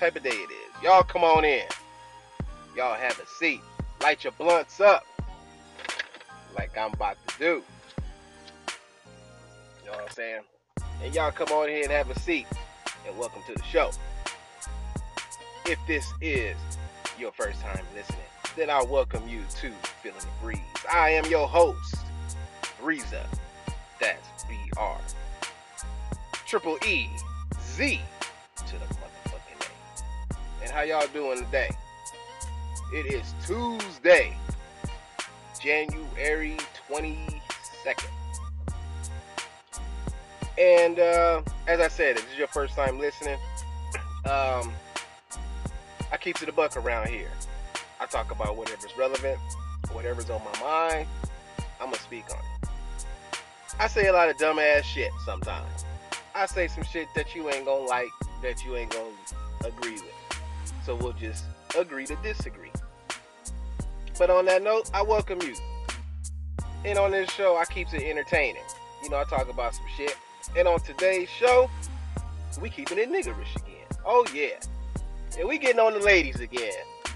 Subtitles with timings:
[0.00, 0.82] type of day it is.
[0.82, 1.66] Y'all come on in.
[2.74, 3.60] Y'all have a seat.
[4.00, 5.04] Light your blunts up.
[6.56, 7.62] Like I'm about to do.
[9.84, 10.40] You know what I'm saying?
[11.04, 12.46] And y'all come on here and have a seat.
[13.06, 13.90] And welcome to the show.
[15.66, 16.56] If this is
[17.18, 18.20] your first time listening,
[18.56, 19.70] then I welcome you to
[20.02, 20.60] Feeling the Breeze.
[20.90, 21.96] I am your host,
[22.80, 23.26] Breeza.
[24.00, 24.98] That's B R.
[26.46, 27.06] Triple E
[27.76, 28.00] Z
[30.62, 31.70] And how y'all doing today?
[32.92, 34.36] It is Tuesday,
[35.60, 36.56] January
[36.88, 37.40] 22nd.
[40.58, 43.38] And uh, as I said, if this is your first time listening,
[44.26, 44.72] um,
[46.12, 47.30] I keep to the buck around here.
[47.98, 49.38] I talk about whatever's relevant,
[49.92, 51.08] whatever's on my mind.
[51.80, 52.68] I'm gonna speak on it.
[53.78, 55.86] I say a lot of dumbass shit sometimes.
[56.34, 58.08] I say some shit that you ain't gonna like,
[58.42, 59.08] that you ain't gonna
[59.64, 60.29] agree with.
[60.84, 61.44] So we'll just
[61.78, 62.72] agree to disagree.
[64.18, 65.54] But on that note, I welcome you.
[66.84, 68.62] And on this show, I keep it entertaining.
[69.02, 70.16] You know, I talk about some shit.
[70.56, 71.70] And on today's show,
[72.60, 73.86] we keeping it niggerish again.
[74.04, 74.60] Oh yeah.
[75.38, 76.72] And we getting on the ladies again.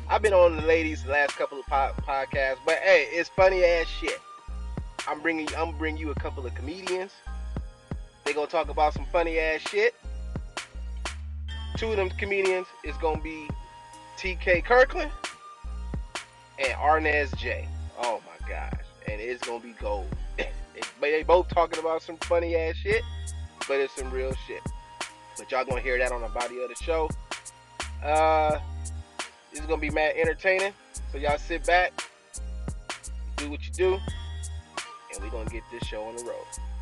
[0.08, 3.64] I've been on the ladies the last couple of po- podcasts, but hey, it's funny
[3.64, 4.20] ass shit.
[5.08, 7.12] I'm bringing I'm bringing you a couple of comedians.
[8.24, 9.94] They gonna talk about some funny ass shit.
[11.77, 13.48] Two of them comedians is gonna be
[14.17, 14.61] T.K.
[14.62, 15.11] Kirkland
[16.58, 17.69] and Arnez J.
[18.00, 18.72] Oh my gosh,
[19.08, 20.06] and it's gonna be gold.
[21.00, 23.02] they both talking about some funny ass shit,
[23.67, 24.62] but it's some real shit.
[25.36, 27.11] But y'all gonna hear that on the body of the show.
[28.05, 28.61] Uh,
[29.51, 30.73] this is gonna be mad entertaining.
[31.11, 31.92] So y'all sit back,
[33.36, 36.73] do what you do, and we're gonna get this show on the road.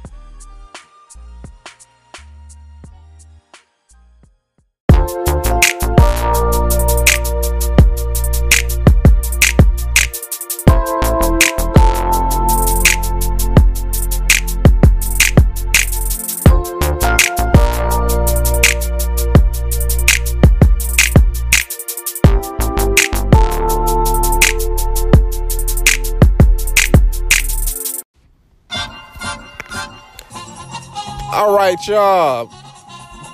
[31.34, 32.61] All right, y'all.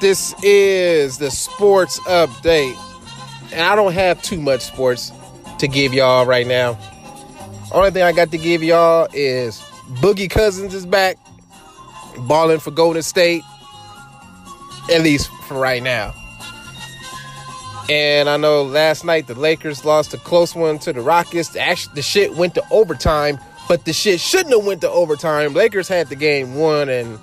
[0.01, 2.77] This is the sports update.
[3.53, 5.11] And I don't have too much sports
[5.59, 6.79] to give y'all right now.
[7.73, 9.59] Only thing I got to give y'all is
[10.01, 11.19] Boogie Cousins is back,
[12.21, 13.43] balling for Golden State,
[14.93, 16.15] at least for right now.
[17.91, 21.57] And I know last night the Lakers lost a close one to the Rockets.
[21.57, 25.55] Actually, the shit went to overtime, but the shit shouldn't have went to overtime.
[25.55, 27.19] Lakers had the game won, and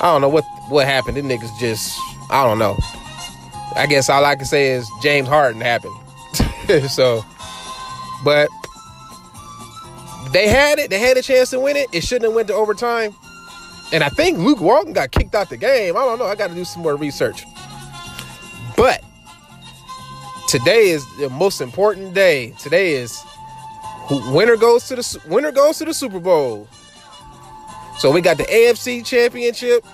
[0.00, 1.16] I don't know what what happened.
[1.16, 1.98] The niggas just
[2.30, 2.78] I don't know.
[3.74, 5.94] I guess all I can say is James Harden happened.
[6.88, 7.24] so,
[8.24, 8.48] but
[10.32, 10.90] they had it.
[10.90, 11.88] They had a chance to win it.
[11.92, 13.14] It shouldn't have went to overtime.
[13.92, 15.96] And I think Luke Walton got kicked out the game.
[15.96, 16.26] I don't know.
[16.26, 17.44] I got to do some more research.
[18.76, 19.02] But
[20.48, 22.50] today is the most important day.
[22.58, 23.22] Today is
[24.10, 26.68] winner goes to the winner goes to the Super Bowl.
[27.98, 29.84] So we got the AFC Championship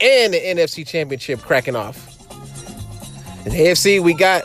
[0.00, 2.06] and the NFC Championship cracking off.
[3.44, 4.42] In the AFC, we got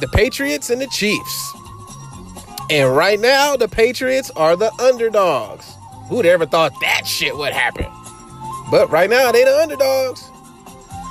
[0.00, 1.52] the Patriots and the Chiefs.
[2.70, 5.64] And right now, the Patriots are the underdogs.
[6.08, 7.86] Who'd ever thought that shit would happen?
[8.70, 10.28] But right now, they the underdogs.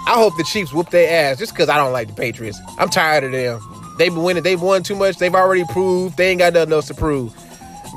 [0.08, 2.60] I hope the Chiefs whoop their ass just because I don't like the Patriots.
[2.78, 3.62] I'm tired of them.
[3.98, 4.44] They've been winning.
[4.44, 5.18] They've won too much.
[5.18, 6.18] They've already proved.
[6.18, 7.34] They ain't got nothing else to prove.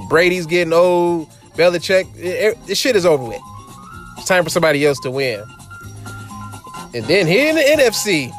[0.08, 1.29] Brady's getting old.
[1.58, 2.06] Belichick,
[2.66, 3.40] this shit is over with.
[4.16, 5.43] It's time for somebody else to win.
[6.94, 8.31] And then here in the NFC,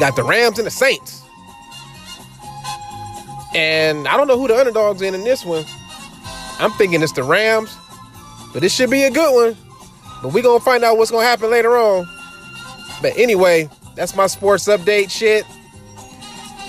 [0.00, 1.22] got the Rams and the Saints.
[3.54, 5.64] And I don't know who the underdogs in in this one.
[6.58, 7.74] I'm thinking it's the Rams,
[8.52, 9.56] but this should be a good one.
[10.22, 12.06] But we gonna find out what's gonna happen later on.
[13.00, 15.44] But anyway, that's my sports update shit.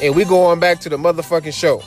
[0.02, 1.84] And we going back to the motherfucking show.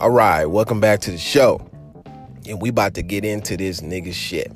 [0.00, 1.60] All right, welcome back to the show.
[2.48, 4.52] And we about to get into this nigga shit.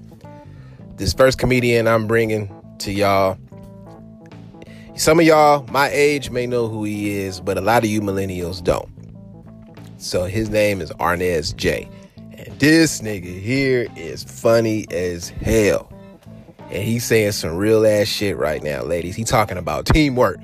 [0.98, 2.48] This first comedian I'm bringing
[2.78, 3.36] to y'all.
[4.94, 8.00] Some of y'all my age may know who he is, but a lot of you
[8.00, 8.88] millennials don't.
[9.96, 11.88] So his name is Arnez J.
[12.16, 15.92] And this nigga here is funny as hell.
[16.70, 19.16] And he's saying some real ass shit right now, ladies.
[19.16, 20.38] He talking about teamwork.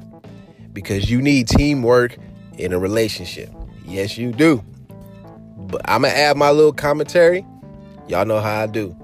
[0.73, 2.17] Because you need teamwork
[2.57, 3.49] in a relationship.
[3.85, 4.65] Yes, you do.
[5.69, 7.45] But I'm gonna add my little commentary.
[8.09, 8.97] Y'all know how I do.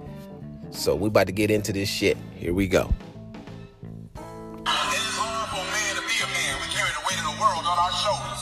[0.70, 2.16] So we about to get into this shit.
[2.36, 2.92] Here we go.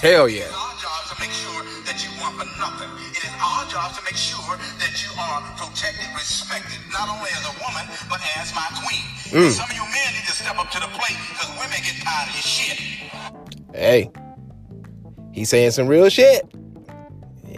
[0.02, 0.42] Hell yeah.
[0.42, 2.90] It is our job to make sure that you want for nothing.
[3.14, 7.46] It is our job to make sure that you are protected, respected, not only as
[7.46, 9.06] a woman, but as my queen.
[9.30, 9.50] Mm.
[9.50, 12.28] Some of you men need to step up to the plate because women get tired
[12.28, 12.78] of your shit.
[13.72, 14.10] Hey,
[15.30, 16.52] he's saying some real shit.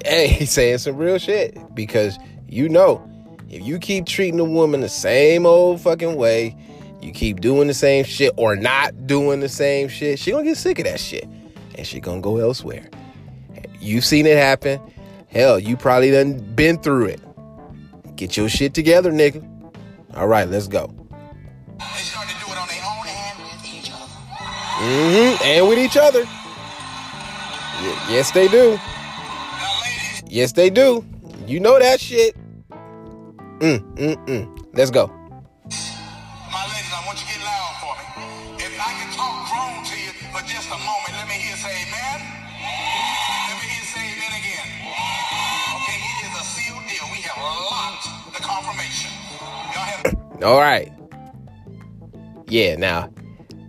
[0.04, 2.18] Hey, he's saying some real shit because
[2.48, 3.06] you know,
[3.50, 6.56] if you keep treating a woman the same old fucking way,
[7.00, 10.56] you keep doing the same shit or not doing the same shit, she gonna get
[10.56, 11.26] sick of that shit
[11.74, 12.88] and she gonna go elsewhere.
[13.80, 14.80] You've seen it happen.
[15.28, 17.20] Hell, you probably done been through it.
[18.16, 19.42] Get your shit together, nigga.
[20.14, 20.94] All right, let's go.
[21.78, 24.06] They start to do it on their own and with each other.
[24.78, 26.24] hmm And with each other.
[27.82, 28.78] Y- yes, they do.
[30.34, 31.06] Yes, they do.
[31.46, 32.34] You know that shit.
[33.62, 34.66] Mm, mm, mm.
[34.74, 35.06] Let's go.
[35.06, 38.02] my ladies, I want you to get loud for me.
[38.58, 41.70] If I can talk grown to you for just a moment, let me hear say
[41.70, 42.18] amen.
[42.58, 44.66] Let me hear say amen again.
[45.70, 47.06] Okay, it is a sealed deal.
[47.14, 47.38] We have
[47.70, 49.12] locked the confirmation.
[49.70, 50.90] Y'all have All right.
[52.48, 53.08] Yeah, now,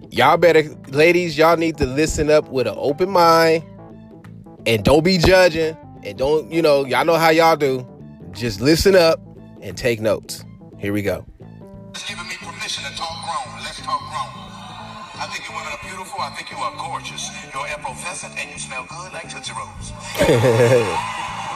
[0.09, 3.63] y'all better, ladies, y'all need to listen up with an open mind
[4.65, 7.85] and don't be judging and don't, you know, y'all know how y'all do.
[8.31, 9.19] Just listen up
[9.61, 10.43] and take notes.
[10.77, 11.25] Here we go.
[11.93, 13.55] Just giving me permission to talk grown.
[13.63, 14.31] Let's talk grown.
[15.17, 16.19] I think you women are beautiful.
[16.19, 17.29] I think you are gorgeous.
[17.53, 19.91] You're effervescent and you smell good like Tootsie Rolls.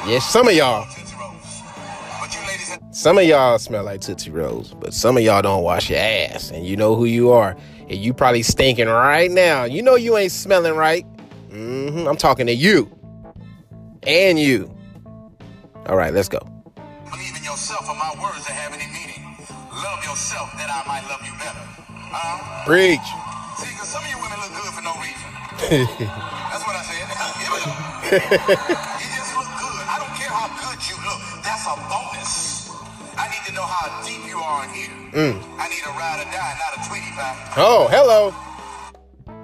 [0.08, 1.62] Yes, some of y'all, Tootsie Rolls.
[2.22, 5.62] But you ladies, some of y'all smell like Tootsie Rolls, but some of y'all don't
[5.62, 7.58] wash your ass, and you know who you are.
[7.82, 9.66] And you probably stinking right now.
[9.66, 11.04] You know you ain't smelling right.
[11.52, 12.90] hmm I'm talking to you.
[14.04, 14.74] And you.
[15.88, 16.40] All right, let's go.
[17.12, 19.36] believe in yourself or my words that have any meaning.
[19.74, 21.64] Love yourself that I might love you better.
[22.12, 23.00] Uh, Preach.
[23.60, 25.30] see, because some of you women look good for no reason.
[26.52, 27.06] That's what I said.
[27.20, 27.36] Up.
[27.36, 29.84] you just look good.
[29.86, 31.20] I don't care how good you look.
[31.44, 32.72] That's a bonus.
[33.18, 34.90] I need to know how deep you are in here.
[35.60, 37.54] I need a ride or die, not a Tweety pie.
[37.58, 38.32] Oh, hello.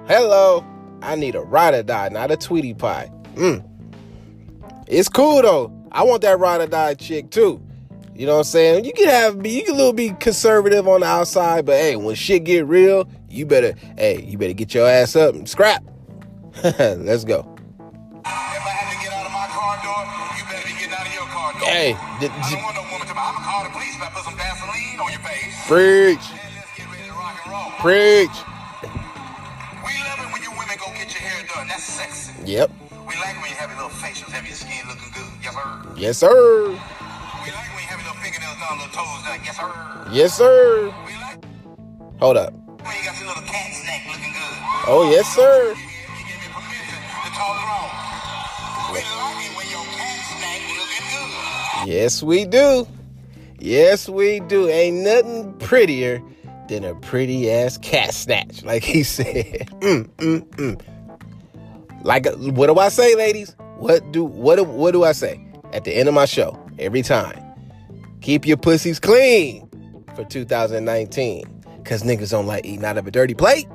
[0.08, 0.64] Hello.
[1.02, 3.10] I need a ride or die, not a Tweety Pie.
[3.34, 3.62] Mm.
[4.86, 5.72] It's cool though.
[5.92, 7.60] I want that ride or die chick too.
[8.14, 8.84] You know what I'm saying?
[8.84, 11.96] You can have be you can a little be conservative on the outside, but hey,
[11.96, 15.82] when shit get real, you better hey, you better get your ass up and scrap.
[16.64, 17.40] Let's go.
[18.20, 20.00] If I have to get out of my car door,
[20.38, 21.68] you better be getting out of your car door.
[21.68, 24.08] Hey, d- I don't want no woman to I'm gonna call the police if I
[24.10, 25.66] put some gasoline on your face.
[25.68, 26.24] preach,
[26.76, 27.70] get ready to rock and roll.
[27.84, 28.36] preach.
[29.84, 31.68] We love it when you women go get your hair done.
[31.68, 32.32] That's sexy.
[32.46, 32.70] Yep.
[33.06, 35.30] We like when you have your little facials, have your skin looking good.
[35.42, 35.92] Yes, sir.
[35.96, 36.68] Yes, sir.
[36.70, 39.40] We like when you have your little fingernails done, little toes done.
[39.44, 39.70] Yes, sir.
[40.12, 40.94] Yes, sir.
[41.06, 41.38] We like
[42.18, 42.52] Hold up.
[42.52, 44.58] when you got your little cat snack looking good.
[44.88, 45.70] Oh, yes, sir.
[45.70, 45.74] You
[46.26, 47.90] give me permission to talk wrong.
[48.90, 51.06] We like it when your cat snack looking
[51.86, 51.94] good.
[51.94, 52.88] Yes, we do.
[53.58, 54.68] Yes, we do.
[54.68, 56.20] Ain't nothing prettier
[56.68, 59.68] than a pretty ass cat snatch, like he said.
[59.80, 60.80] Mm, mm, mm.
[62.06, 63.56] Like, what do I say, ladies?
[63.78, 67.42] What do what what do I say at the end of my show every time?
[68.20, 69.68] Keep your pussies clean
[70.14, 73.66] for 2019, cause niggas don't like eating out of a dirty plate.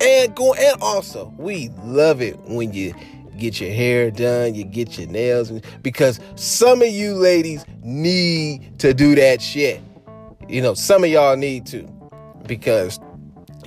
[0.00, 2.94] And go and also we love it when you
[3.36, 5.52] get your hair done, you get your nails
[5.82, 9.82] because some of you ladies need to do that shit.
[10.48, 11.86] You know, some of y'all need to
[12.46, 12.98] because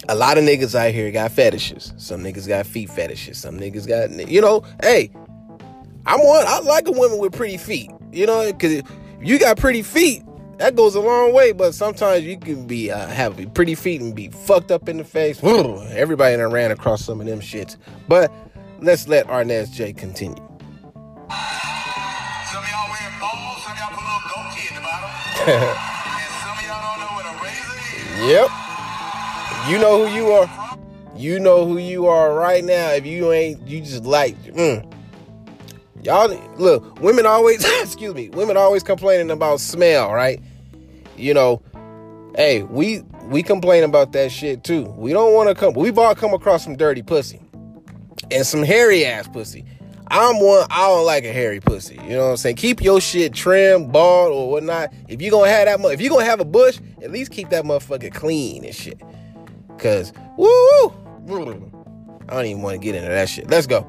[0.09, 1.93] a lot of niggas out here got fetishes.
[1.97, 3.37] Some niggas got feet fetishes.
[3.37, 5.11] Some niggas got you know, hey,
[6.05, 7.91] I'm one I like a woman with pretty feet.
[8.11, 8.83] You know, if
[9.21, 10.23] you got pretty feet,
[10.57, 14.15] that goes a long way, but sometimes you can be uh, have pretty feet and
[14.15, 15.43] be fucked up in the face.
[15.43, 17.77] Everybody done ran across some of them shits.
[18.07, 18.31] But
[18.79, 20.35] let's let Arnez J continue.
[20.35, 20.45] Some
[22.63, 25.09] of y'all wear balls, some of y'all put a little goatee in the bottom.
[25.47, 27.75] and some of y'all don't know what a razor
[28.23, 28.29] is.
[28.29, 28.64] Yep.
[29.69, 30.77] You know who you are.
[31.15, 32.91] You know who you are right now.
[32.91, 34.93] If you ain't, you just like, mm.
[36.03, 36.27] y'all.
[36.57, 40.39] Look, women always, excuse me, women always complaining about smell, right?
[41.17, 41.63] You know,
[42.35, 44.83] hey, we we complain about that shit too.
[44.83, 45.73] We don't want to come.
[45.73, 47.41] We've all come across some dirty pussy
[48.29, 49.65] and some hairy ass pussy.
[50.07, 51.95] I'm one, I don't like a hairy pussy.
[52.03, 52.57] You know what I'm saying?
[52.57, 54.93] Keep your shit trim, bald, or whatnot.
[55.07, 57.63] If you gonna have that, if you gonna have a bush, at least keep that
[57.63, 59.01] motherfucker clean and shit.
[59.77, 60.93] Cause woo,
[62.27, 63.49] I don't even want to get into that shit.
[63.49, 63.87] Let's go.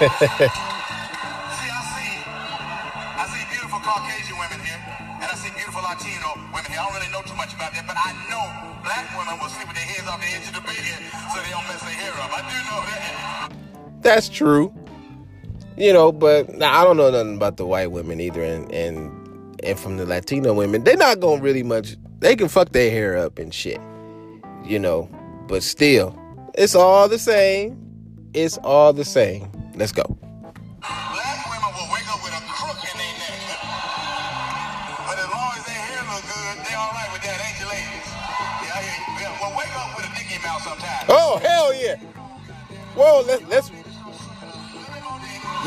[0.00, 2.12] see, I see,
[3.20, 4.80] I see beautiful Caucasian women here,
[5.20, 6.80] and I see beautiful Latino women here.
[6.80, 8.44] I don't really know too much about that, but I know
[8.80, 10.80] black women will sleep with their heads off the edge of the bed
[11.28, 12.32] so they don't mess their hair up.
[12.32, 13.52] I do know that.
[14.00, 14.72] That's true.
[15.80, 19.58] You know, but nah, I don't know nothing about the white women either, and and
[19.64, 21.96] and from the Latino women, they're not gonna really much.
[22.18, 23.80] They can fuck their hair up and shit,
[24.62, 25.08] you know.
[25.48, 26.14] But still,
[26.52, 27.80] it's all the same.
[28.34, 29.50] It's all the same.
[29.74, 30.19] Let's go.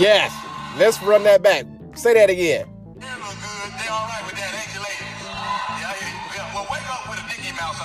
[0.04, 0.32] Yes,
[0.78, 1.66] let's run that back.
[1.96, 2.68] Say that again.
[3.00, 5.00] Hair look good, they all right with that, ain't you ladies?
[5.24, 6.20] Yeah, I hear you.
[6.36, 7.80] Yeah, well, wake up with a dicky mouth.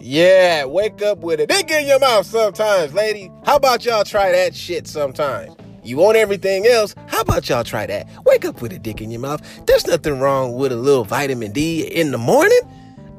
[0.00, 3.30] Yeah, wake up with a dick in your mouth sometimes, lady.
[3.44, 5.56] How about y'all try that shit sometimes?
[5.84, 6.94] You want everything else?
[7.08, 8.06] How about y'all try that?
[8.24, 9.42] Wake up with a dick in your mouth.
[9.66, 12.60] There's nothing wrong with a little vitamin D in the morning.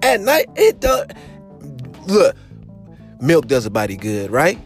[0.02, 1.08] At night, it does.
[2.08, 2.38] Look,
[3.20, 4.58] milk does a body good, right?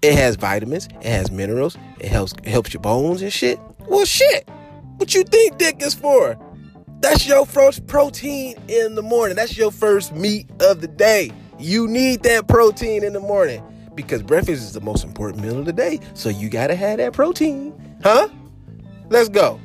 [0.00, 3.58] It has vitamins, it has minerals, it helps it helps your bones and shit.
[3.88, 4.48] Well, shit.
[4.98, 6.38] What you think dick is for?
[7.00, 9.36] That's your first protein in the morning.
[9.36, 11.32] That's your first meat of the day.
[11.58, 13.62] You need that protein in the morning
[13.94, 16.00] because breakfast is the most important meal of the day.
[16.14, 17.74] So you gotta have that protein.
[18.02, 18.28] Huh?
[19.08, 19.60] Let's go.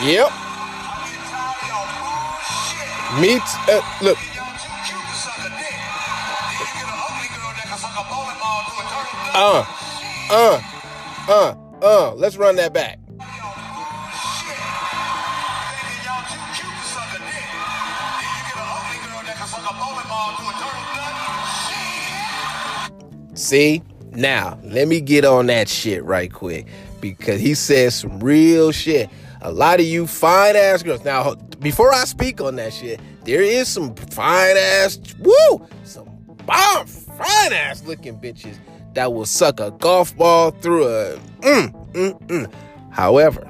[0.00, 0.47] Time
[3.10, 3.20] bullshit.
[3.20, 4.18] Me t- uh, look.
[9.34, 9.64] Uh,
[10.30, 10.60] uh,
[11.28, 12.14] uh, uh.
[12.14, 12.98] Let's run that back.
[23.34, 23.82] See?
[24.12, 26.66] Now, let me get on that shit right quick
[27.00, 29.08] because he says some real shit.
[29.40, 31.04] A lot of you fine ass girls.
[31.04, 36.08] Now, before I speak on that shit, there is some fine ass, woo, some
[36.46, 38.56] bomb fine ass looking bitches
[38.94, 42.52] that will suck a golf ball through a mm, mm, mm.
[42.90, 43.48] However,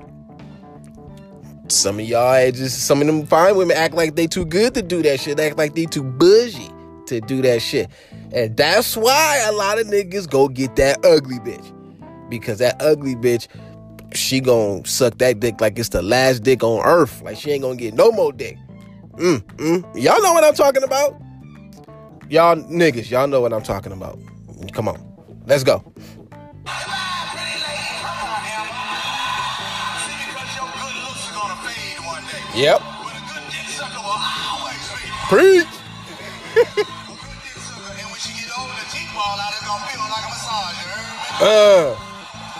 [1.69, 4.83] some of y'all just some of them fine women act like they too good to
[4.83, 5.39] do that shit.
[5.39, 6.71] Act like they too bougie
[7.07, 7.91] to do that shit.
[8.33, 11.75] And that's why a lot of niggas go get that ugly bitch.
[12.29, 13.49] Because that ugly bitch,
[14.15, 17.23] she gon' suck that dick like it's the last dick on earth.
[17.23, 18.57] Like she ain't gonna get no more dick.
[19.17, 19.83] Mm, mm.
[19.95, 21.21] Y'all know what I'm talking about.
[22.31, 24.19] Y'all niggas, y'all know what I'm talking about.
[24.73, 25.05] Come on.
[25.47, 25.79] Let's go.
[25.79, 26.83] Gonna.
[32.55, 32.81] Yep.
[35.29, 35.67] Preach.
[36.55, 36.85] Gonna?
[41.41, 41.95] Uh,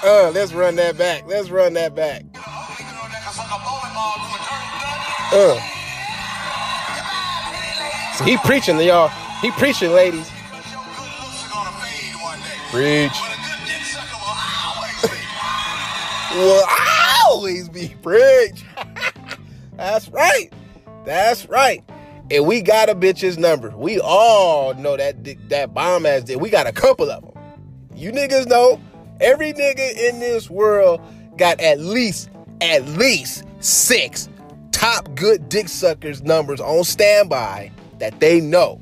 [0.05, 1.27] uh, let's run that back.
[1.27, 2.25] Let's run that back.
[5.33, 5.61] Uh.
[8.17, 9.09] So he preaching to y'all.
[9.41, 10.29] He preaching, ladies.
[12.71, 13.13] Preach.
[16.35, 16.65] Will
[17.27, 18.65] always be preach.
[19.77, 20.53] That's right.
[21.05, 21.83] That's right.
[22.31, 23.71] And we got a bitch's number.
[23.71, 26.39] We all know that that bomb ass dick.
[26.41, 27.33] We got a couple of them.
[27.95, 28.81] You niggas know
[29.21, 31.01] every nigga in this world
[31.37, 34.29] got at least at least six
[34.73, 38.81] top good dick suckers numbers on standby that they know.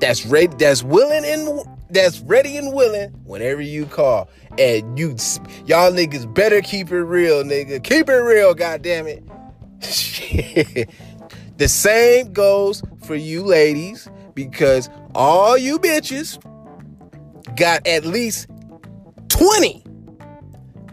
[0.00, 0.54] That's ready.
[0.58, 1.60] That's willing and
[1.90, 4.28] that's ready and willing whenever you call.
[4.58, 5.10] And you,
[5.66, 7.82] y'all niggas better keep it real, nigga.
[7.82, 9.24] Keep it real, goddamn it.
[11.56, 16.38] the same goes for you ladies because all you bitches
[17.56, 18.48] got at least
[19.30, 19.82] 20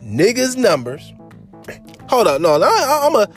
[0.03, 1.13] niggas numbers.
[2.09, 3.27] Hold on, no, no I, I'm a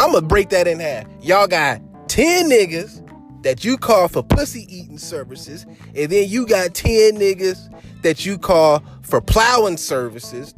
[0.00, 1.06] I'm gonna break that in half.
[1.22, 3.06] Y'all got 10 niggas
[3.42, 8.38] that you call for pussy eating services, and then you got 10 niggas that you
[8.38, 10.54] call for plowing services,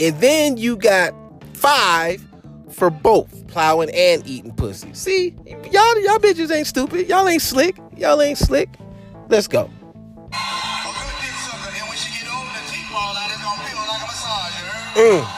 [0.00, 1.14] and then you got
[1.54, 2.26] five
[2.70, 4.92] for both plowing and eating pussy.
[4.94, 7.08] See, y'all y'all bitches ain't stupid.
[7.08, 7.76] Y'all ain't slick.
[7.96, 8.68] Y'all ain't slick.
[9.28, 9.70] Let's go.
[14.96, 15.36] You mm.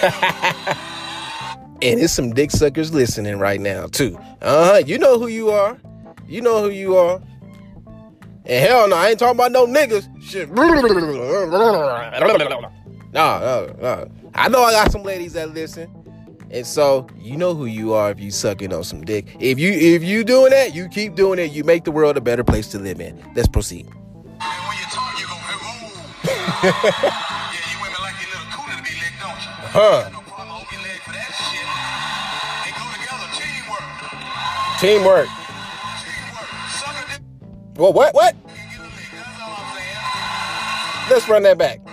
[1.82, 4.18] And it's some dick suckers listening right now, too.
[4.42, 4.82] Uh huh.
[4.84, 5.78] You know who you are.
[6.28, 7.22] You know who you are.
[8.44, 10.06] And hell no, I ain't talking about no niggas.
[10.22, 10.50] Shit.
[13.12, 14.10] No, no, no.
[14.34, 15.99] I know I got some ladies that listen.
[16.50, 19.36] And so you know who you are if you sucking on some dick.
[19.38, 22.20] If you if you doing that, you keep doing it, you make the world a
[22.20, 23.22] better place to live in.
[23.36, 23.86] Let's proceed.
[23.86, 23.94] And
[24.66, 25.34] when you talk, you go,
[41.28, 41.89] run that yeah,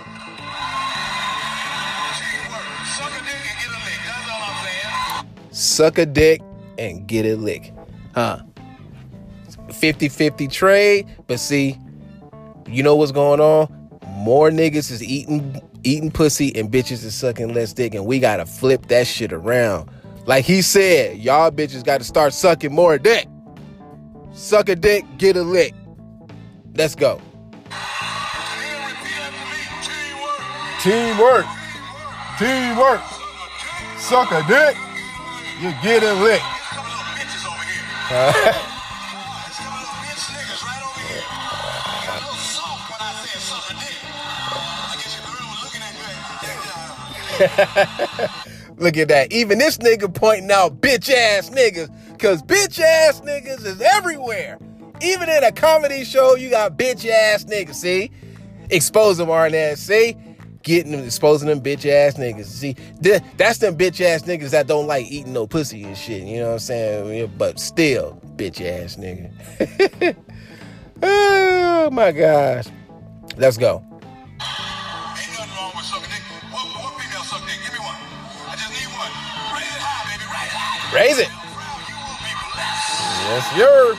[5.78, 6.42] Suck a dick
[6.76, 7.72] and get a lick.
[8.12, 8.40] Huh.
[9.68, 11.78] 50-50 trade, but see,
[12.66, 13.72] you know what's going on?
[14.08, 18.44] More niggas is eating eating pussy and bitches is sucking less dick, and we gotta
[18.44, 19.88] flip that shit around.
[20.26, 23.28] Like he said, y'all bitches gotta start sucking more dick.
[24.32, 25.76] Suck a dick, get a lick.
[26.74, 27.20] Let's go.
[30.82, 31.46] Teamwork.
[32.36, 33.00] Teamwork.
[33.00, 33.00] Teamwork.
[33.98, 34.76] Suck a dick.
[35.60, 36.40] You get a lick.
[36.40, 37.82] There's a couple little bitches over here.
[38.08, 41.24] There's a couple little bitch niggas right over here.
[42.06, 43.98] Got a little soft when I said suck a dick.
[44.06, 46.18] I guess your girl was looking at you like,
[48.18, 49.32] yeah, Look at that.
[49.32, 51.90] Even this nigga pointing out bitch ass niggas.
[52.18, 54.58] Cause bitch ass niggas is everywhere.
[55.00, 57.74] Even in a comedy show, you got bitch ass niggas.
[57.74, 58.10] See?
[58.70, 59.78] Expose them, Arnett.
[59.78, 60.16] See?
[60.68, 62.44] Getting them, exposing them bitch ass niggas.
[62.44, 62.74] See?
[63.02, 66.24] Th- that's them bitch ass niggas that don't like eating no pussy and shit.
[66.24, 67.32] You know what I'm saying?
[67.38, 70.14] But still, bitch ass nigga.
[71.02, 72.66] oh my gosh.
[73.38, 73.78] Let's go.
[73.78, 73.88] Ain't
[75.32, 76.20] nothing wrong with sucking dick.
[76.52, 77.56] What, what female suck dick?
[77.64, 77.96] Give me one.
[77.96, 79.08] I just need one.
[79.56, 80.28] Raise it high, baby.
[80.28, 80.92] Raise it high.
[80.92, 81.32] Raise it.
[81.56, 83.24] Proud you will be blessed.
[83.24, 83.96] Yes, sir.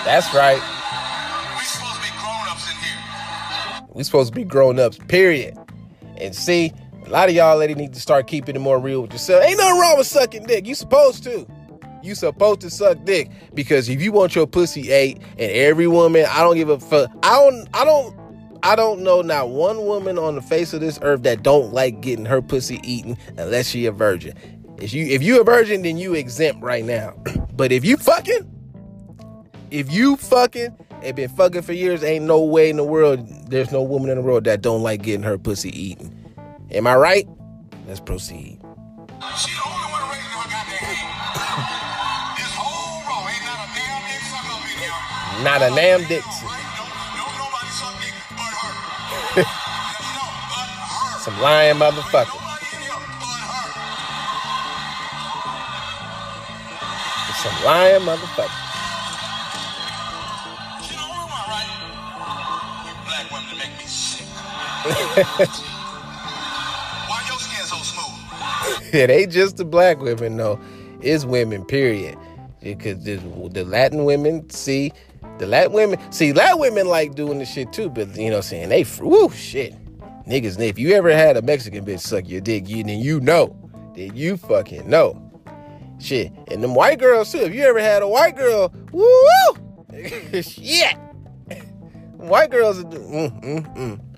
[0.06, 0.79] That's right.
[3.92, 5.56] We supposed to be grown ups, period.
[6.18, 6.72] And see,
[7.06, 9.42] a lot of y'all lady need to start keeping it more real with yourself.
[9.42, 10.66] Ain't nothing wrong with sucking dick.
[10.66, 11.46] You supposed to.
[12.02, 16.24] You supposed to suck dick because if you want your pussy ate, and every woman,
[16.30, 17.10] I don't give a fuck.
[17.22, 17.68] I don't.
[17.74, 18.16] I don't.
[18.62, 22.00] I don't know not one woman on the face of this earth that don't like
[22.00, 24.34] getting her pussy eaten unless she a virgin.
[24.78, 27.14] If you if you a virgin, then you exempt right now.
[27.54, 28.48] but if you fucking,
[29.70, 33.72] if you fucking and been fucking for years, ain't no way in the world, there's
[33.72, 36.12] no woman in the world that don't like getting her pussy eaten.
[36.70, 37.28] Am I right?
[37.86, 38.60] Let's proceed.
[39.36, 42.38] She the only one raising her goddamn hand.
[42.38, 44.94] this whole row ain't not a damn dick up in here.
[45.42, 46.24] Not a damn dick.
[46.24, 46.62] Right?
[46.78, 48.74] Don't, don't nobody suck dick but her.
[49.42, 51.18] That's no, but her.
[51.24, 52.38] Some lying motherfucker.
[52.38, 53.74] Nobody in here but her.
[57.42, 58.59] Some lying motherfucker.
[64.82, 65.46] Why
[67.28, 68.94] your skin so smooth?
[68.94, 70.58] it ain't just the black women, though.
[71.02, 72.16] It's women, period.
[72.62, 73.18] Because the,
[73.64, 74.92] Latin women, see,
[75.38, 78.44] the Latin women, see, Latin women like doing the shit too, but you know what
[78.52, 78.68] I'm saying?
[78.68, 79.74] They, woo, shit.
[80.26, 83.56] Niggas, if you ever had a Mexican bitch suck your dick, you, then you know.
[83.96, 85.20] Then you fucking know.
[85.98, 86.32] Shit.
[86.48, 87.38] And them white girls too.
[87.38, 89.02] If you ever had a white girl, woo!
[90.42, 90.96] shit.
[92.16, 94.09] White girls mm, mm, mm.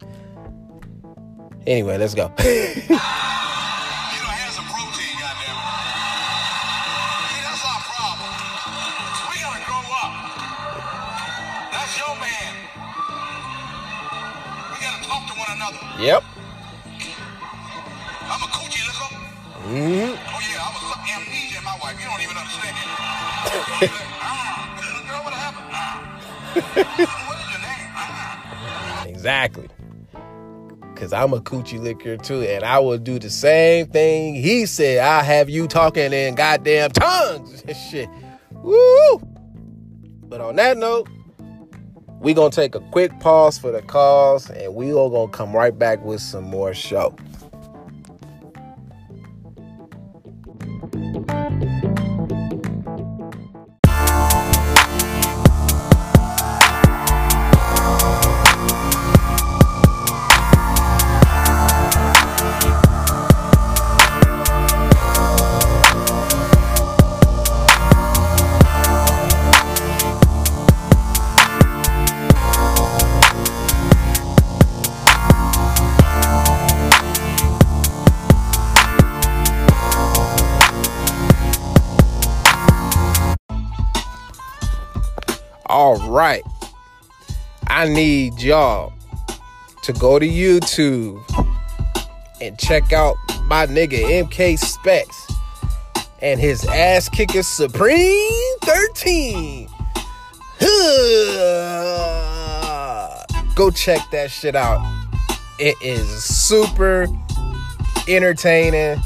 [1.66, 2.24] Anyway, let's go.
[2.24, 5.56] You done had some protein, goddammit.
[7.30, 8.32] See, that's our problem.
[9.30, 10.12] We gotta grow up.
[11.70, 12.52] That's your man.
[14.74, 15.78] We gotta talk to one another.
[16.02, 16.22] yep.
[18.26, 19.10] I'm a coochie licker.
[19.62, 20.82] hmm Oh yeah, I was
[21.14, 21.94] amnesia in my wife.
[22.00, 22.90] You don't even understand it.
[25.06, 25.66] Girl, what happened?
[25.70, 26.02] Ah.
[27.28, 27.86] What is your name?
[27.94, 29.06] Ah.
[29.06, 29.68] Exactly.
[31.02, 34.98] Cause I'm a coochie licker too, and I will do the same thing he said.
[34.98, 38.08] I'll have you talking in goddamn tongues and shit.
[38.52, 39.18] Woo!
[40.28, 41.08] But on that note,
[42.20, 45.76] we gonna take a quick pause for the calls, and we all gonna come right
[45.76, 47.16] back with some more show.
[87.82, 88.92] I need y'all
[89.82, 91.20] to go to YouTube
[92.40, 93.16] and check out
[93.46, 95.26] my nigga MK Specs
[96.20, 99.66] and his ass kicker Supreme 13.
[103.56, 104.80] Go check that shit out.
[105.58, 107.08] It is super
[108.06, 109.02] entertaining,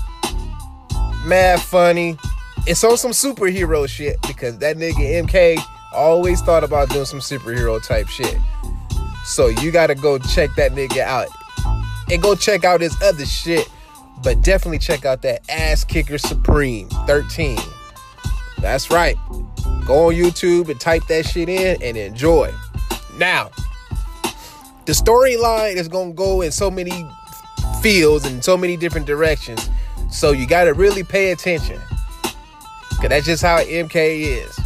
[1.24, 2.18] mad funny.
[2.66, 5.64] It's on some superhero shit because that nigga MK
[5.96, 8.38] always thought about doing some superhero type shit.
[9.24, 11.28] So you gotta go check that nigga out.
[12.10, 13.68] And go check out his other shit.
[14.22, 17.58] But definitely check out that Ass Kicker Supreme 13.
[18.60, 19.16] That's right.
[19.86, 22.52] Go on YouTube and type that shit in and enjoy.
[23.18, 23.50] Now,
[24.84, 27.08] the storyline is gonna go in so many
[27.82, 29.68] fields and so many different directions.
[30.10, 31.80] So you gotta really pay attention.
[33.00, 34.65] Cause that's just how MK is.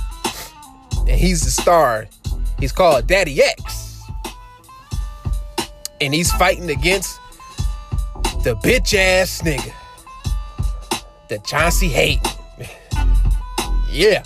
[1.11, 2.07] And he's the star.
[2.61, 4.01] He's called Daddy X.
[6.01, 7.19] And he's fighting against
[8.45, 9.73] the bitch ass nigga.
[11.29, 12.31] The Chauncey Hayden.
[13.91, 14.23] yeah.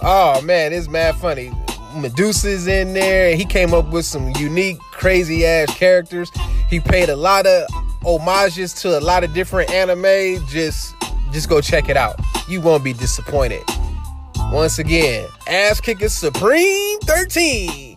[0.00, 1.52] Oh man, it's mad funny.
[1.94, 3.36] Medusa's in there.
[3.36, 6.30] He came up with some unique, crazy ass characters.
[6.70, 7.66] He paid a lot of
[8.02, 10.46] homages to a lot of different anime.
[10.46, 10.94] Just
[11.30, 12.18] just go check it out.
[12.48, 13.62] You won't be disappointed.
[14.52, 17.96] Once again, Ass Kicker Supreme 13.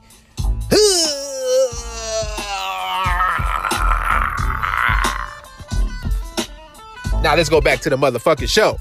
[7.24, 8.78] Now let's go back to the motherfucking show.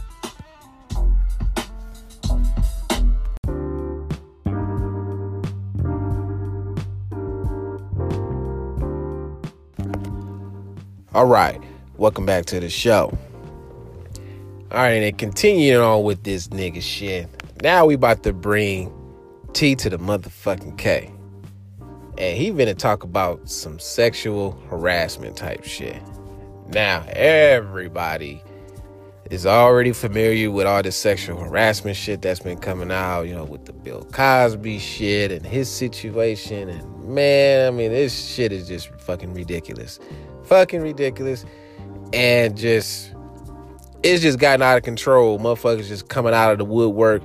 [11.15, 11.59] All right,
[11.97, 13.17] welcome back to the show.
[14.73, 17.29] All right, and continuing on with this nigga shit.
[17.63, 18.91] Now we about to bring
[19.53, 21.13] T to the motherfucking K.
[22.17, 26.01] And he been to talk about some sexual harassment type shit.
[26.69, 28.43] Now, everybody
[29.31, 33.45] is already familiar with all this sexual harassment shit that's been coming out, you know,
[33.45, 36.71] with the Bill Cosby shit and his situation.
[36.71, 40.01] And man, I mean, this shit is just fucking ridiculous.
[40.45, 41.45] Fucking ridiculous.
[42.15, 43.12] And just,
[44.03, 45.39] it's just gotten out of control.
[45.39, 47.23] Motherfuckers just coming out of the woodwork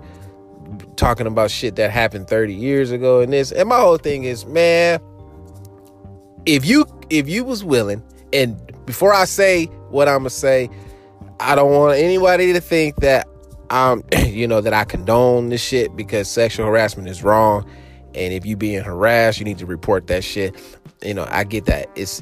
[0.96, 3.52] talking about shit that happened 30 years ago and this.
[3.52, 5.00] And my whole thing is, man,
[6.46, 10.70] if you if you was willing, and before I say what I'm gonna say,
[11.40, 13.28] I don't want anybody to think that
[13.70, 17.70] I'm, you know, that I condone this shit because sexual harassment is wrong.
[18.16, 20.56] And if you being harassed, you need to report that shit.
[21.04, 21.90] You know, I get that.
[21.96, 22.22] It's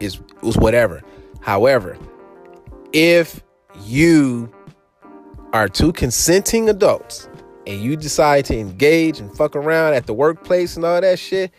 [0.00, 1.02] it's it's whatever.
[1.40, 1.96] However,
[2.92, 3.42] if
[3.84, 4.52] you
[5.52, 7.28] are two consenting adults
[7.66, 11.52] and you decide to engage and fuck around at the workplace and all that shit,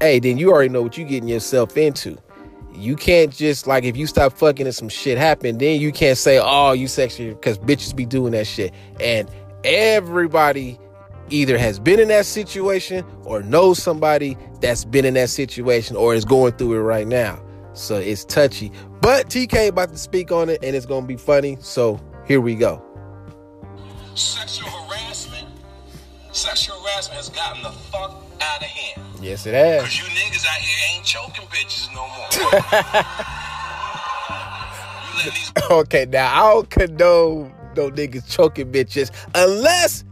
[0.00, 2.18] hey, then you already know what you're getting yourself into.
[2.74, 6.18] You can't just like if you stop fucking and some shit happen, then you can't
[6.18, 8.74] say, "Oh, you sexual," because bitches be doing that shit.
[9.00, 9.30] And
[9.64, 10.78] everybody
[11.30, 16.14] either has been in that situation or knows somebody that's been in that situation or
[16.14, 17.42] is going through it right now.
[17.72, 18.70] So it's touchy.
[19.06, 21.58] But TK about to speak on it, and it's gonna be funny.
[21.60, 22.82] So here we go.
[24.16, 25.46] Sexual harassment.
[26.32, 29.06] Sexual harassment has gotten the fuck out of hand.
[29.22, 29.82] Yes, it has.
[29.82, 32.26] Cause you niggas out here ain't choking bitches no more.
[35.32, 40.02] these okay, now I don't condone no niggas choking bitches unless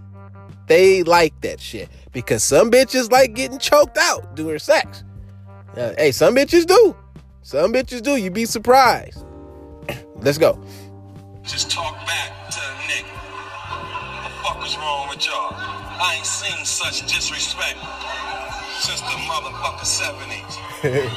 [0.69, 1.89] they like that shit.
[2.13, 5.03] Because some bitches like getting choked out during sex.
[5.77, 6.95] Uh, hey, some bitches do.
[7.45, 8.17] Some bitches do.
[8.17, 9.23] You'd be surprised.
[10.17, 10.59] Let's go.
[11.45, 13.13] just talk back to a nigga.
[13.13, 15.53] What the fuck is wrong with y'all?
[15.53, 17.77] I ain't seen such disrespect
[18.81, 20.57] since the motherfucking 70s.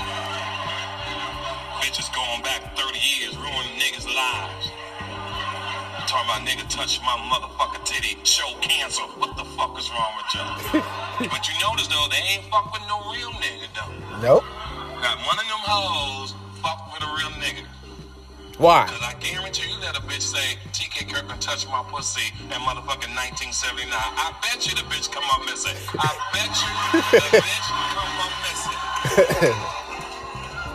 [1.80, 4.68] Bitches going back 30 years, ruining niggas' lives.
[5.00, 9.04] I'm Talking about nigga touch my motherfucking titty, show cancer.
[9.16, 10.60] What the fuck is wrong with y'all?
[11.32, 14.20] but you notice though, they ain't fuck with no real nigga though.
[14.22, 14.44] Nope.
[15.02, 17.64] Got one of them hoes fuck with a real nigga.
[18.58, 18.88] Why?
[18.90, 23.14] Cause I guarantee you that a bitch say TK Kirkland touched my pussy in motherfucking
[23.14, 23.94] 1979.
[23.94, 25.78] I bet you the bitch come up missing.
[26.02, 26.72] I bet you
[27.14, 29.54] the bitch come up missing.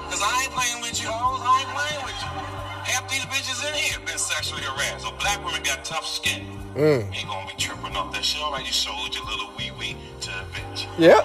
[0.07, 1.43] Cause I ain't playing with you hoes.
[1.43, 2.62] I ain't playing with you.
[2.93, 5.05] Half these bitches in here been sexually harassed.
[5.05, 6.47] So black women got tough skin.
[6.75, 7.15] Mm.
[7.15, 8.43] Ain't gonna be tripping off that shit.
[8.43, 10.87] Alright, you showed your little wee wee to a bitch.
[10.99, 11.25] Yep.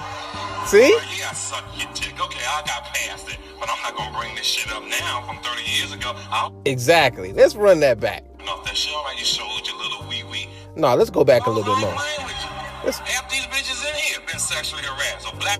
[0.67, 0.89] See?
[0.91, 2.13] Yeah, I suck your dick.
[2.19, 3.37] Okay, I got past it.
[3.59, 6.13] But I'm not gonna bring this shit up now from 30 years ago.
[6.29, 7.33] I'll Exactly.
[7.33, 8.23] Let's run that back.
[8.47, 8.93] off that shit.
[8.95, 10.49] Alright, you showed your little wee wee.
[10.75, 11.93] No, let's go back a little bit more.
[11.95, 12.49] playing with you.
[12.85, 15.25] Let's- Half these bitches in here been sexually harassed.
[15.25, 15.59] So black.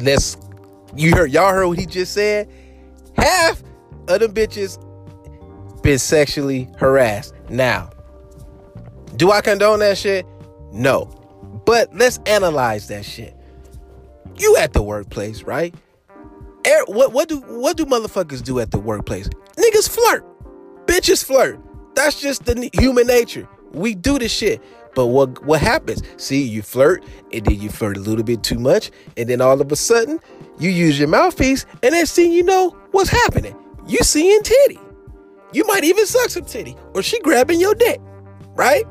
[0.00, 0.36] Let's.
[0.94, 2.48] You heard y'all heard what he just said.
[3.16, 3.62] Half
[4.08, 4.78] of them bitches
[5.82, 7.34] been sexually harassed.
[7.48, 7.90] Now,
[9.16, 10.26] do I condone that shit?
[10.72, 11.06] No.
[11.66, 13.36] But let's analyze that shit.
[14.36, 15.74] You at the workplace, right?
[16.66, 19.28] Er, what what do what do motherfuckers do at the workplace?
[19.56, 20.24] Niggas flirt.
[20.86, 21.60] Bitches flirt.
[21.94, 23.48] That's just the human nature.
[23.72, 24.62] We do this shit.
[24.94, 26.02] But what what happens?
[26.16, 29.60] See, you flirt, and then you flirt a little bit too much, and then all
[29.60, 30.20] of a sudden,
[30.58, 33.56] you use your mouthpiece, and then see you know what's happening.
[33.86, 34.78] You seeing titty.
[35.52, 38.00] You might even suck some titty, or she grabbing your dick,
[38.54, 38.84] right?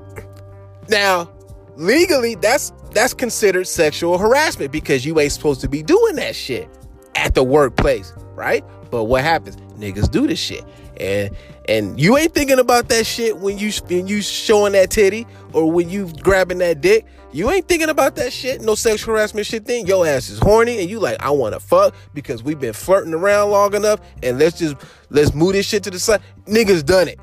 [0.89, 1.31] Now,
[1.75, 6.69] legally, that's that's considered sexual harassment because you ain't supposed to be doing that shit
[7.15, 8.63] at the workplace, right?
[8.89, 9.55] But what happens?
[9.77, 10.63] Niggas do this shit.
[10.99, 11.35] And
[11.67, 15.71] and you ain't thinking about that shit when you when you showing that titty or
[15.71, 17.05] when you grabbing that dick.
[17.33, 19.87] You ain't thinking about that shit, no sexual harassment shit thing.
[19.87, 23.51] Your ass is horny and you like, I wanna fuck because we've been flirting around
[23.51, 24.75] long enough and let's just
[25.09, 26.21] let's move this shit to the side.
[26.45, 27.19] Niggas done it.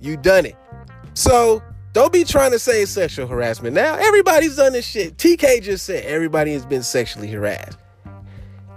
[0.00, 0.56] You done it.
[1.14, 1.62] So
[1.92, 3.94] don't be trying to say sexual harassment now.
[3.96, 5.18] Everybody's done this shit.
[5.18, 7.78] TK just said everybody has been sexually harassed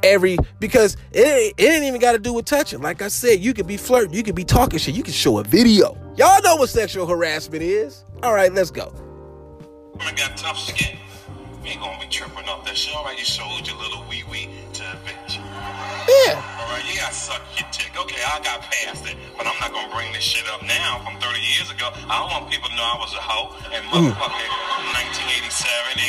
[0.05, 2.81] every because it ain't, it ain't even got to do with touching.
[2.81, 5.39] Like I said, you could be flirting, you could be talking shit, you can show
[5.39, 5.97] a video.
[6.15, 8.05] Y'all know what sexual harassment is.
[8.23, 8.93] All right, let's go.
[9.99, 10.97] I got tough skin.
[11.63, 12.95] You ain't gonna be tripping off that shit.
[12.95, 15.37] All right, you showed your little wee wee to a bitch.
[15.37, 16.37] Yeah.
[16.59, 17.91] All right, you got suck your dick.
[17.97, 21.19] Okay, I got past it, but I'm not gonna bring this shit up now from
[21.19, 21.89] 30 years ago.
[22.09, 24.13] I don't want people to know I was a hoe in mm.
[24.13, 24.51] motherfucking
[24.93, 26.05] 1987,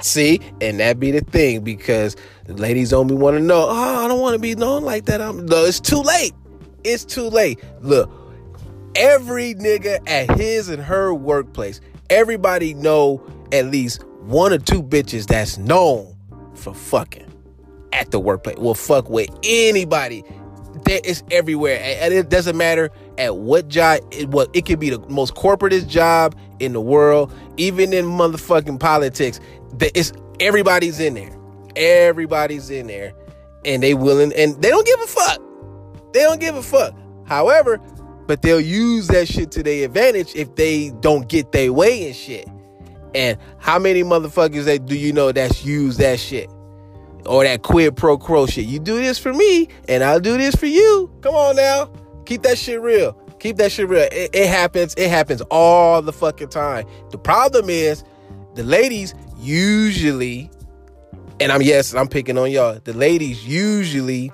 [0.00, 0.02] 88.
[0.02, 3.66] See, and that be the thing because the ladies only want to know.
[3.68, 5.20] Oh, I don't want to be known like that.
[5.20, 5.64] I'm no.
[5.64, 6.32] It's too late.
[6.82, 7.62] It's too late.
[7.80, 8.10] Look,
[8.94, 11.80] every nigga at his and her workplace,
[12.10, 16.14] everybody know at least one or two bitches that's known
[16.54, 17.32] for fucking
[17.92, 18.56] at the workplace.
[18.56, 20.24] Will fuck with anybody.
[20.84, 24.00] That is everywhere, and it doesn't matter at what job.
[24.12, 28.78] It, what it could be the most corporatist job in the world, even in motherfucking
[28.78, 29.40] politics.
[29.78, 31.34] That it's everybody's in there.
[31.76, 33.14] Everybody's in there,
[33.64, 35.40] and they willing, and they don't give a fuck.
[36.12, 36.94] They don't give a fuck.
[37.26, 37.80] However,
[38.26, 42.16] but they'll use that shit to their advantage if they don't get their way and
[42.16, 42.48] shit.
[43.14, 46.50] And how many motherfuckers that do you know that's used that shit?
[47.24, 48.66] Or that quid pro quo shit.
[48.66, 51.10] You do this for me, and I'll do this for you.
[51.22, 51.90] Come on now.
[52.24, 53.12] Keep that shit real.
[53.38, 54.08] Keep that shit real.
[54.12, 54.94] It, it happens.
[54.96, 56.86] It happens all the fucking time.
[57.10, 58.04] The problem is
[58.54, 60.50] the ladies usually,
[61.40, 62.78] and I'm yes, I'm picking on y'all.
[62.82, 64.32] The ladies usually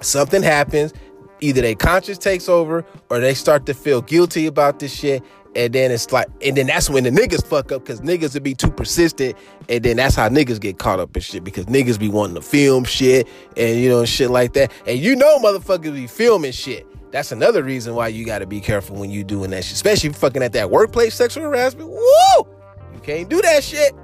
[0.00, 0.92] something happens,
[1.40, 5.22] either their conscience takes over or they start to feel guilty about this shit.
[5.54, 8.42] And then it's like, and then that's when the niggas fuck up because niggas would
[8.42, 9.36] be too persistent.
[9.70, 12.42] And then that's how niggas get caught up in shit because niggas be wanting to
[12.42, 14.70] film shit and, you know, shit like that.
[14.86, 16.86] And you know, motherfuckers be filming shit.
[17.10, 20.10] That's another reason why you got to be careful when you doing that shit, especially
[20.10, 21.88] fucking at that workplace sexual harassment.
[21.88, 22.46] Woo!
[22.92, 23.94] You can't do that shit.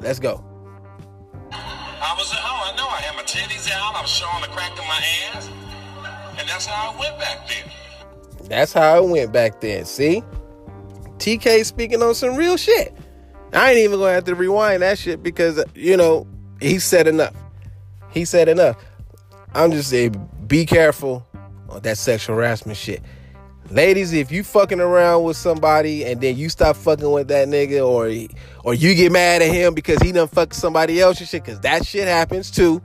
[0.00, 0.44] Let's go.
[1.50, 2.72] I was at home.
[2.72, 3.96] I know I had my titties out.
[3.96, 5.63] I was showing the crack of my ass.
[6.38, 8.48] And that's how I went back then.
[8.48, 9.84] That's how it went back then.
[9.84, 10.22] See?
[11.18, 12.94] TK speaking on some real shit.
[13.52, 16.26] I ain't even gonna have to rewind that shit because you know
[16.60, 17.34] he said enough.
[18.10, 18.76] He said enough.
[19.54, 21.26] I'm just saying, be careful
[21.68, 23.02] on that sexual harassment shit.
[23.70, 27.86] Ladies, if you fucking around with somebody and then you stop fucking with that nigga,
[27.86, 28.10] or
[28.64, 31.60] or you get mad at him because he done fucked somebody else and shit, because
[31.60, 32.82] that shit happens too.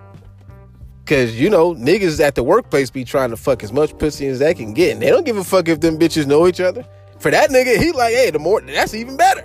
[1.10, 4.38] Cause you know niggas at the workplace be trying to fuck as much pussy as
[4.38, 6.86] they can get, and they don't give a fuck if them bitches know each other.
[7.18, 9.44] For that nigga, he like, hey, the more that's even better.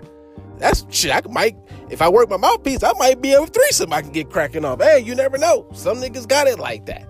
[0.59, 1.11] That's shit.
[1.11, 1.57] I might,
[1.89, 3.95] if I work my mouthpiece, I might be able to threesome.
[3.95, 4.83] I can get cracking off.
[4.83, 5.67] Hey, you never know.
[5.73, 7.09] Some niggas got it like that.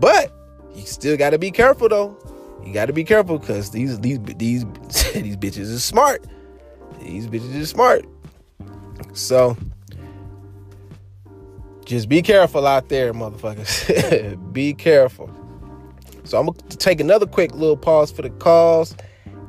[0.00, 0.32] But
[0.74, 2.18] you still got to be careful though.
[2.64, 4.64] You got to be careful because these these these
[5.14, 6.26] these bitches is smart.
[7.00, 8.04] These bitches is smart.
[9.12, 9.56] So
[11.86, 14.36] just be careful out there, motherfuckers.
[14.52, 15.30] be careful.
[16.24, 18.96] So I'm gonna take another quick little pause for the calls,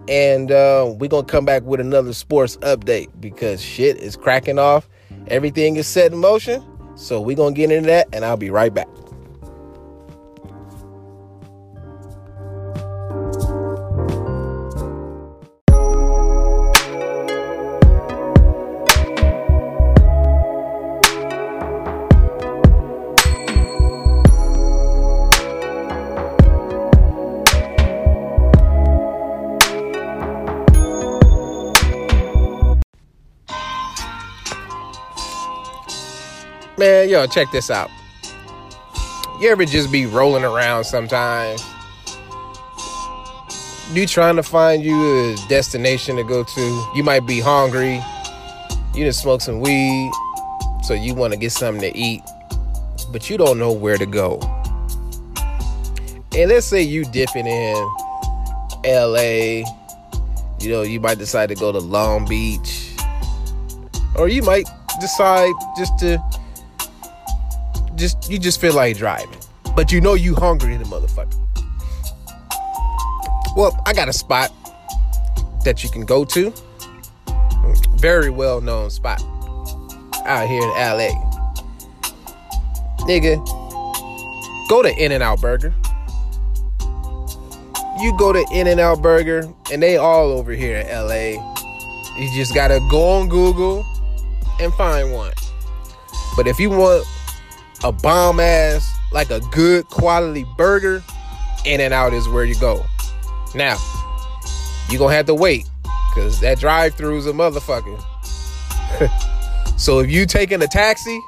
[0.08, 4.88] and uh, we're gonna come back with another sports update because shit is cracking off.
[5.28, 6.64] Everything is set in motion.
[6.96, 8.88] So we're gonna get into that, and I'll be right back.
[37.18, 37.90] Yo, check this out.
[39.42, 41.66] You ever just be rolling around sometimes?
[43.92, 46.92] You trying to find you a destination to go to.
[46.94, 48.00] You might be hungry.
[48.94, 50.12] You just smoke some weed,
[50.84, 52.22] so you want to get something to eat,
[53.12, 54.40] but you don't know where to go.
[56.36, 57.76] And let's say you dipping in
[58.86, 59.64] LA,
[60.60, 62.92] you know, you might decide to go to Long Beach,
[64.16, 64.68] or you might
[65.00, 66.22] decide just to
[67.98, 69.40] just you just feel like driving,
[69.76, 71.36] but you know you hungry in the motherfucker.
[73.56, 74.54] Well, I got a spot
[75.66, 76.54] that you can go to.
[77.96, 79.22] Very well known spot
[80.26, 81.10] out here in LA.
[83.08, 83.38] Nigga,
[84.70, 85.74] go to In N Out Burger.
[88.00, 91.44] You go to In N Out Burger, and they all over here in LA.
[92.20, 93.84] You just gotta go on Google
[94.60, 95.34] and find one.
[96.36, 97.08] But if you want
[97.84, 101.04] a bomb ass, like a good quality burger,
[101.66, 102.86] In and Out is where you go.
[103.56, 103.78] Now,
[104.90, 105.70] you're gonna have to wait,
[106.14, 108.02] cause that drive-through is a motherfucker.
[109.80, 111.20] so if you taking a taxi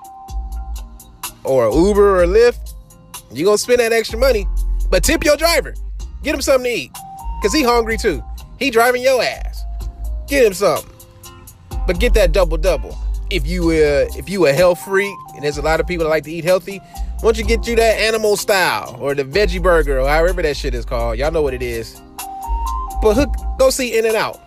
[1.43, 2.73] or Uber or a Lyft,
[3.31, 4.47] you gonna spend that extra money.
[4.89, 5.75] But tip your driver.
[6.23, 6.91] Get him something to eat.
[7.41, 8.23] Cause he hungry too.
[8.57, 9.63] He driving your ass.
[10.27, 10.91] Get him something.
[11.87, 12.97] But get that double double
[13.31, 16.09] if you uh, if you a health freak, and there's a lot of people that
[16.09, 19.61] like to eat healthy, why don't you get you that animal style or the veggie
[19.61, 21.17] burger or however that shit is called?
[21.17, 22.01] Y'all know what it is.
[23.01, 24.39] But hook, go see In and Out.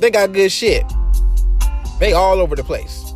[0.00, 0.84] They got good shit.
[1.98, 3.06] They all over the place.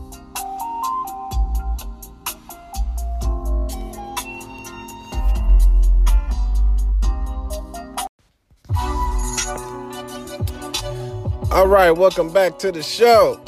[11.50, 13.40] All right, welcome back to the show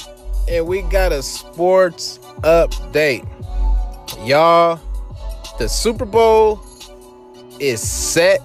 [0.49, 3.27] and we got a sports update.
[4.27, 4.81] Y'all,
[5.59, 6.61] the Super Bowl
[7.59, 8.41] is set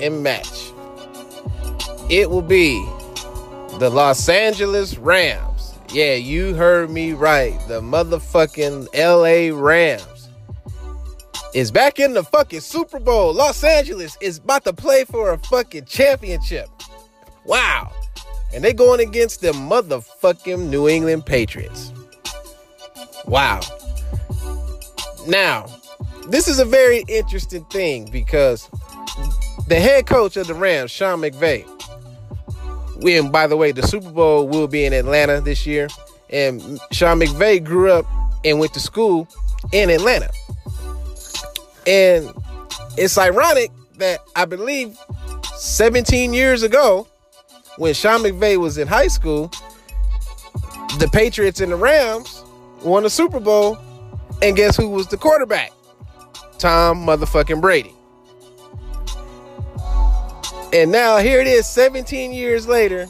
[0.00, 0.72] and match.
[2.08, 2.84] It will be
[3.78, 5.74] the Los Angeles Rams.
[5.92, 7.58] Yeah, you heard me right.
[7.68, 10.28] The motherfucking LA Rams
[11.54, 13.32] is back in the fucking Super Bowl.
[13.32, 16.68] Los Angeles is about to play for a fucking championship.
[17.44, 17.95] Wow
[18.52, 21.92] and they're going against the motherfucking New England Patriots.
[23.26, 23.60] Wow.
[25.26, 25.66] Now,
[26.28, 28.68] this is a very interesting thing because
[29.68, 31.64] the head coach of the Rams, Sean McVay,
[33.02, 35.88] when by the way, the Super Bowl will be in Atlanta this year,
[36.30, 38.06] and Sean McVay grew up
[38.44, 39.28] and went to school
[39.72, 40.30] in Atlanta.
[41.86, 42.32] And
[42.96, 44.98] it's ironic that I believe
[45.56, 47.06] 17 years ago,
[47.76, 49.50] when Sean McVay was in high school,
[50.98, 52.42] the Patriots and the Rams
[52.82, 53.76] won the Super Bowl,
[54.42, 55.72] and guess who was the quarterback?
[56.58, 57.92] Tom motherfucking Brady.
[60.72, 63.06] And now here it is 17 years later,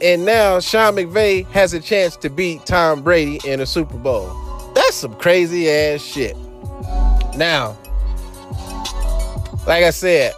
[0.00, 4.28] and now Sean McVay has a chance to beat Tom Brady in a Super Bowl.
[4.74, 6.36] That's some crazy ass shit.
[7.36, 7.76] Now,
[9.66, 10.32] like I said,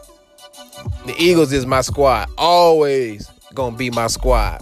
[1.07, 2.29] the Eagles is my squad.
[2.37, 4.61] Always gonna be my squad.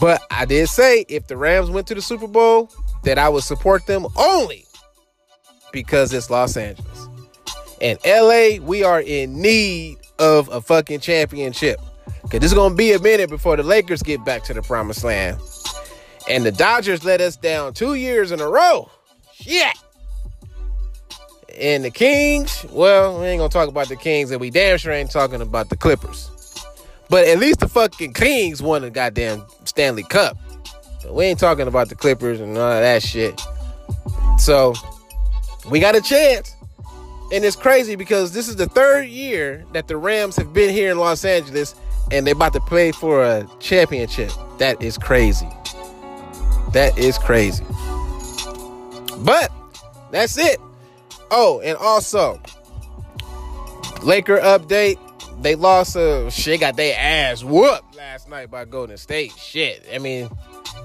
[0.00, 2.70] But I did say if the Rams went to the Super Bowl,
[3.04, 4.64] that I would support them only
[5.72, 7.08] because it's Los Angeles.
[7.80, 11.80] And LA, we are in need of a fucking championship.
[12.30, 15.04] Cause this is gonna be a minute before the Lakers get back to the promised
[15.04, 15.38] land.
[16.28, 18.90] And the Dodgers let us down two years in a row.
[19.34, 19.76] Shit.
[21.60, 24.92] And the Kings, well, we ain't gonna talk about the Kings, and we damn sure
[24.92, 26.31] ain't talking about the Clippers.
[27.12, 30.38] But at least the fucking Kings won the goddamn Stanley Cup.
[31.02, 33.38] But we ain't talking about the Clippers and all that shit.
[34.38, 34.72] So
[35.70, 36.56] we got a chance.
[37.30, 40.90] And it's crazy because this is the third year that the Rams have been here
[40.90, 41.74] in Los Angeles
[42.10, 44.30] and they're about to play for a championship.
[44.56, 45.50] That is crazy.
[46.72, 47.64] That is crazy.
[49.18, 49.52] But
[50.12, 50.58] that's it.
[51.30, 52.40] Oh, and also,
[54.02, 54.96] Laker update
[55.42, 55.96] they lost.
[55.96, 59.32] Uh, shit got their ass whooped last night by Golden State.
[59.32, 59.86] Shit.
[59.92, 60.30] I mean,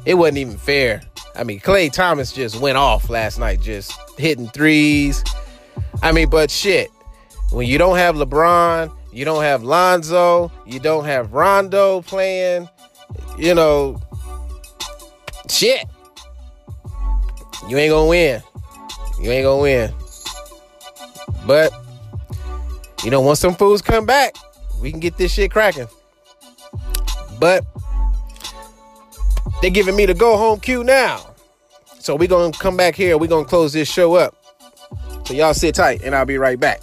[0.06, 1.02] it wasn't even fair.
[1.36, 5.24] I mean, Klay Thompson just went off last night, just hitting threes.
[6.02, 6.90] I mean, but shit,
[7.52, 12.68] when you don't have LeBron, you don't have Lonzo, you don't have Rondo playing,
[13.38, 14.00] you know,
[15.50, 15.86] shit,
[17.68, 18.42] you ain't gonna win.
[19.22, 19.94] You ain't gonna win.
[21.46, 21.72] But
[23.04, 24.36] you know, once some fools come back,
[24.82, 25.88] we can get this shit cracking.
[27.40, 27.66] But
[29.62, 31.36] they're giving me the go home cue now.
[32.00, 33.18] So we're gonna come back here.
[33.18, 34.36] We're gonna close this show up.
[35.26, 36.82] So y'all sit tight, and I'll be right back.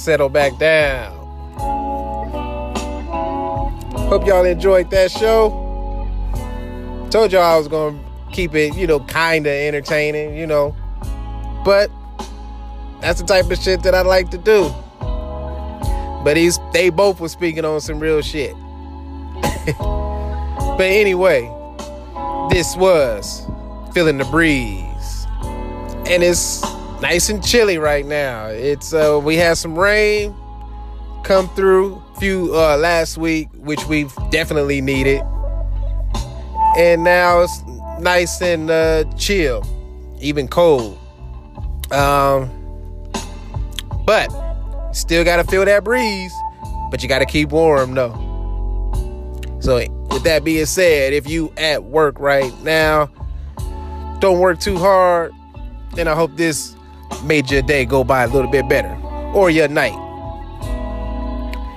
[0.00, 1.14] Settle back down.
[4.08, 5.50] Hope y'all enjoyed that show.
[7.10, 7.98] Told y'all I was gonna
[8.32, 10.74] keep it, you know, kinda entertaining, you know.
[11.64, 11.90] But
[13.00, 14.74] that's the type of shit that I like to do.
[16.24, 18.54] But he's they both were speaking on some real shit.
[19.78, 21.42] but anyway,
[22.50, 23.46] this was
[23.92, 25.26] feeling the breeze.
[26.06, 26.62] And it's
[27.00, 28.46] nice and chilly right now.
[28.46, 30.34] It's uh we had some rain
[31.24, 35.22] come through a few uh last week, which we've definitely needed.
[36.76, 37.62] And now it's
[38.00, 39.64] nice and uh chill,
[40.20, 40.98] even cold.
[41.92, 42.50] Um
[44.04, 44.28] but
[44.92, 46.32] still gotta feel that breeze,
[46.90, 48.14] but you gotta keep warm though.
[49.60, 49.76] So
[50.10, 53.10] with that being said, if you at work right now,
[54.20, 55.32] don't work too hard,
[55.96, 56.74] And I hope this
[57.24, 58.94] made your day go by a little bit better
[59.34, 59.96] or your night.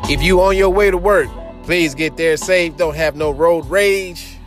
[0.09, 1.29] If you on your way to work,
[1.63, 2.75] please get there safe.
[2.77, 4.37] Don't have no road rage.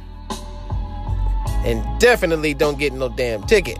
[1.64, 3.78] And definitely don't get no damn ticket.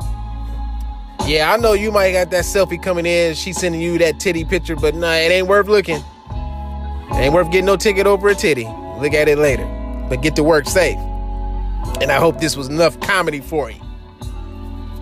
[1.27, 3.35] Yeah, I know you might got that selfie coming in.
[3.35, 6.03] She sending you that titty picture, but nah, it ain't worth looking.
[7.11, 8.65] It ain't worth getting no ticket over a titty.
[8.99, 9.67] Look at it later.
[10.09, 10.99] But get to work safe.
[12.01, 13.81] And I hope this was enough comedy for you.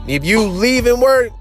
[0.06, 1.32] If you leaving work,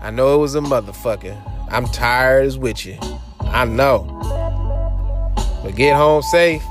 [0.00, 1.36] I know it was a motherfucker.
[1.70, 2.98] I'm tired as with you.
[3.40, 4.04] I know.
[5.62, 6.62] But get home safe.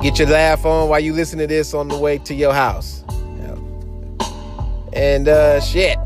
[0.00, 3.04] Get your laugh on while you listen to this on the way to your house.
[4.92, 5.96] And uh shit.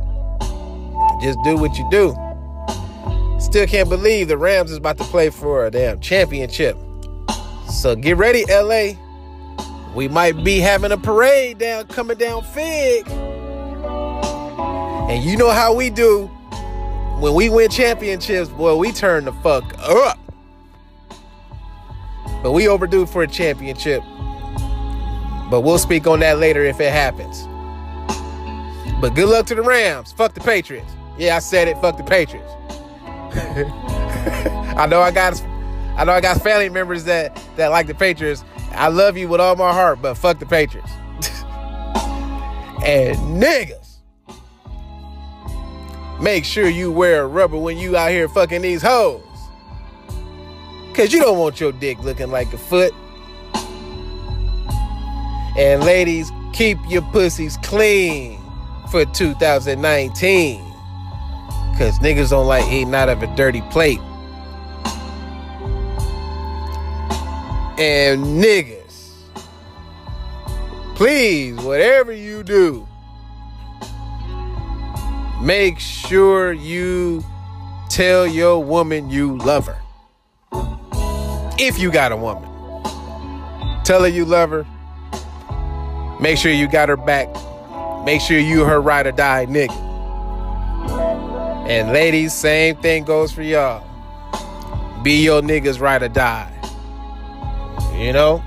[1.23, 2.17] Just do what you do.
[3.41, 6.77] Still can't believe the Rams is about to play for a damn championship.
[7.71, 8.95] So get ready, LA.
[9.95, 13.07] We might be having a parade down coming down Fig.
[15.13, 16.25] And you know how we do.
[17.21, 20.19] When we win championships, boy, we turn the fuck up.
[22.43, 24.03] But we overdue for a championship.
[25.51, 27.43] But we'll speak on that later if it happens.
[29.03, 30.13] But good luck to the Rams.
[30.13, 30.91] Fuck the Patriots.
[31.19, 31.77] Yeah, I said it.
[31.83, 32.51] Fuck the Patriots.
[34.79, 35.39] I know I got
[35.99, 38.45] I know I got family members that that like the Patriots.
[38.71, 40.91] I love you with all my heart, but fuck the Patriots.
[42.83, 43.82] and niggas,
[46.23, 49.23] make sure you wear rubber when you out here fucking these hoes.
[50.95, 52.95] Cause you don't want your dick looking like a foot.
[55.59, 58.41] And ladies, keep your pussies clean
[58.91, 60.61] for 2019.
[61.77, 63.99] Cause niggas don't like eating out of a dirty plate.
[67.79, 69.13] And niggas,
[70.95, 72.87] please, whatever you do,
[75.43, 77.25] make sure you
[77.89, 79.79] tell your woman you love her.
[81.59, 82.49] If you got a woman,
[83.85, 84.67] tell her you love her.
[86.21, 87.29] Make sure you got her back.
[88.05, 89.77] Make sure you her ride or die nigga.
[91.69, 93.85] And ladies, same thing goes for y'all.
[95.03, 96.51] Be your niggas ride or die.
[97.97, 98.43] You know?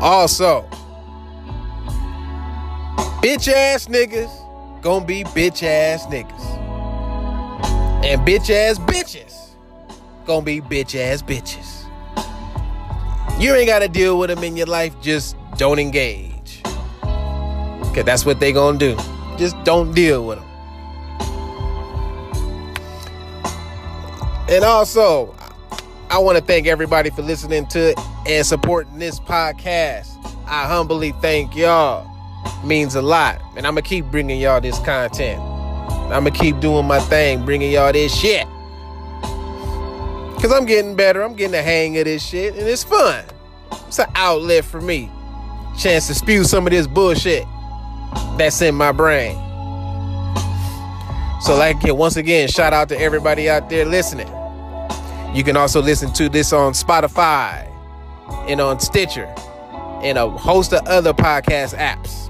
[0.00, 0.62] Also,
[3.20, 4.37] bitch ass niggas
[4.82, 6.58] gonna be bitch ass niggas.
[8.04, 9.38] And bitch ass bitches
[10.26, 11.84] gonna be bitch ass bitches.
[13.40, 16.62] You ain't gotta deal with them in your life, just don't engage.
[16.62, 18.96] Cause that's what they gonna do.
[19.38, 20.48] Just don't deal with them.
[24.50, 25.34] And also,
[26.10, 27.94] I want to thank everybody for listening to
[28.26, 30.08] and supporting this podcast.
[30.46, 32.10] I humbly thank y'all.
[32.64, 33.40] Means a lot.
[33.56, 35.40] And I'm going to keep bringing y'all this content.
[35.40, 38.46] I'm going to keep doing my thing, bringing y'all this shit.
[40.34, 41.22] Because I'm getting better.
[41.22, 42.54] I'm getting the hang of this shit.
[42.56, 43.24] And it's fun.
[43.86, 45.10] It's an outlet for me.
[45.78, 47.44] Chance to spew some of this bullshit
[48.36, 49.36] that's in my brain.
[51.40, 54.28] So, like, once again, shout out to everybody out there listening.
[55.34, 57.66] You can also listen to this on Spotify
[58.48, 59.32] and on Stitcher
[60.02, 62.27] and a host of other podcast apps.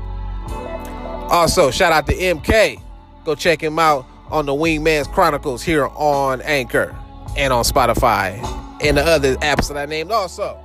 [1.29, 2.81] Also, shout out to MK.
[3.25, 6.97] Go check him out on the Wingman's Chronicles here on Anchor
[7.37, 8.39] and on Spotify
[8.83, 10.59] and the other apps that I named also.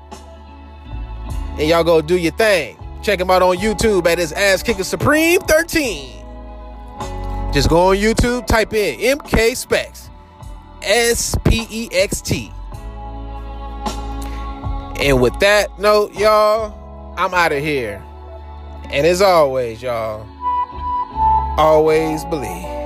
[1.57, 2.77] And y'all go do your thing.
[3.03, 6.23] Check him out on YouTube at his ass kicking supreme 13.
[7.53, 10.09] Just go on YouTube, type in MK Specs.
[10.81, 12.51] S P E X T.
[14.99, 18.03] And with that note, y'all, I'm out of here.
[18.91, 20.25] And as always, y'all,
[21.57, 22.82] always believe.